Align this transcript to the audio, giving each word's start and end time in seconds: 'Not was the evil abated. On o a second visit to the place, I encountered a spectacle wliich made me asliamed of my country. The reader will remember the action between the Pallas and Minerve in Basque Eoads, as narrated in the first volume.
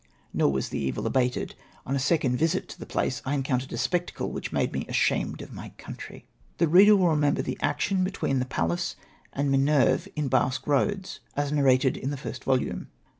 'Not 0.33 0.51
was 0.51 0.69
the 0.69 0.79
evil 0.79 1.05
abated. 1.05 1.53
On 1.85 1.93
o 1.93 1.97
a 1.97 1.99
second 1.99 2.35
visit 2.35 2.67
to 2.69 2.79
the 2.79 2.87
place, 2.87 3.21
I 3.23 3.35
encountered 3.35 3.71
a 3.71 3.77
spectacle 3.77 4.33
wliich 4.33 4.51
made 4.51 4.73
me 4.73 4.83
asliamed 4.85 5.43
of 5.43 5.53
my 5.53 5.73
country. 5.77 6.25
The 6.57 6.67
reader 6.67 6.95
will 6.95 7.09
remember 7.09 7.43
the 7.43 7.59
action 7.61 8.03
between 8.03 8.39
the 8.39 8.45
Pallas 8.45 8.95
and 9.31 9.51
Minerve 9.51 10.07
in 10.15 10.27
Basque 10.27 10.65
Eoads, 10.65 11.19
as 11.35 11.51
narrated 11.51 11.97
in 11.97 12.09
the 12.09 12.17
first 12.17 12.43
volume. 12.45 12.87